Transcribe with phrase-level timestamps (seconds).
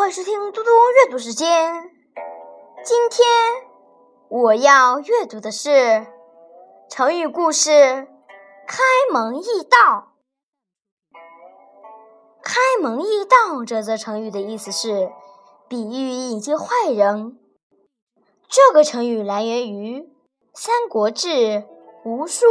[0.00, 1.90] 欢迎收听嘟嘟阅读时间。
[2.82, 3.28] 今天
[4.30, 6.06] 我要阅读的是
[6.88, 8.08] 成语故事
[8.66, 8.82] “开
[9.12, 10.14] 门易道”。
[12.42, 15.12] 开门易道这则成语的意思是
[15.68, 17.38] 比喻引进坏人。
[18.48, 20.00] 这个成语来源于
[20.54, 21.28] 《三国志·
[22.06, 22.46] 吴书》：“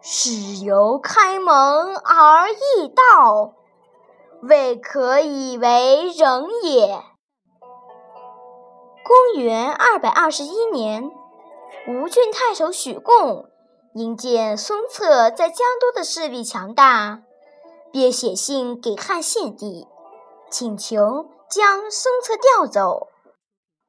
[0.00, 3.56] 始由开门而易道。”
[4.46, 7.02] 未可以为人也。
[9.02, 11.10] 公元二百二十一年，
[11.88, 13.46] 吴郡太守许贡
[13.94, 17.22] 因见孙策在江都的势力强大，
[17.90, 19.86] 便写信给汉献帝，
[20.50, 23.08] 请求将孙策调走。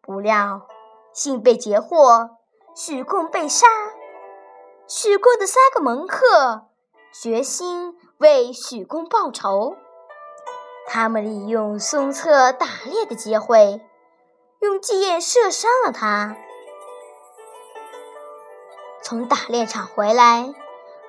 [0.02, 0.68] 不料
[1.12, 2.30] 信被截获，
[2.74, 3.68] 许贡被杀。
[4.88, 6.68] 许贡的三个门客
[7.12, 9.76] 决心为许贡报仇。
[10.88, 13.82] 他们利用孙策打猎的机会，
[14.60, 16.36] 用箭射伤了他。
[19.04, 20.54] 从打猎场回来，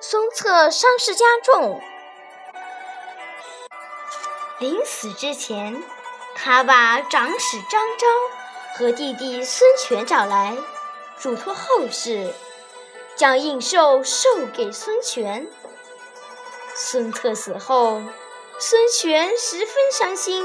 [0.01, 1.79] 孙策伤势加重。
[4.59, 5.83] 临死之前，
[6.35, 8.07] 他把长史张昭
[8.77, 10.57] 和弟弟孙权找来，
[11.17, 12.33] 嘱托后事，
[13.15, 15.47] 将印绶授给孙权。
[16.75, 18.01] 孙策死后。
[18.59, 20.43] 孙权十分伤心，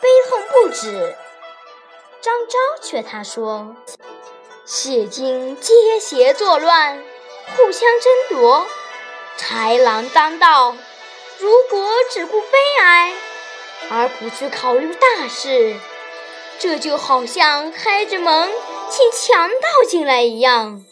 [0.00, 1.14] 悲痛不止。
[2.22, 3.76] 张昭劝他说
[4.64, 7.04] ：“现今街邪作乱，
[7.54, 8.66] 互相争夺，
[9.38, 10.74] 豺狼当道。
[11.38, 13.14] 如果只顾悲哀，
[13.90, 15.76] 而不去考虑大事，
[16.58, 18.50] 这就好像开着门
[18.88, 20.82] 请强盗进来一样，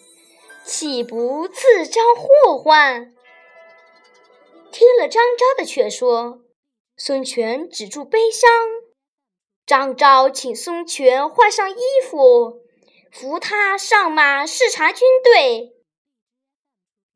[0.66, 3.14] 岂不自招祸患？”
[4.78, 6.42] 听了张昭的劝说，
[6.98, 8.50] 孙权止住悲伤。
[9.64, 12.60] 张昭请孙权换上衣服，
[13.10, 15.72] 扶他上马视察军队。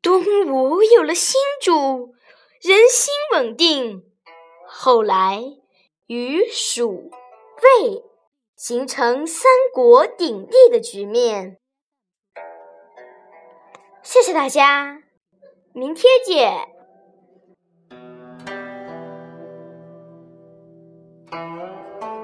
[0.01, 2.15] 东吴有了新主，
[2.61, 4.11] 人心稳定。
[4.65, 5.43] 后来
[6.07, 7.11] 与蜀、
[7.61, 8.03] 魏
[8.55, 11.59] 形成三国鼎立的局面。
[14.01, 15.03] 谢谢大家，
[15.73, 16.80] 明天见。
[21.31, 22.20] Música